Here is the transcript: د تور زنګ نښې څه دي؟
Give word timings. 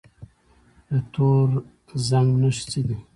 د 0.89 0.93
تور 1.13 1.49
زنګ 2.07 2.29
نښې 2.41 2.63
څه 2.71 2.81
دي؟ 2.87 2.97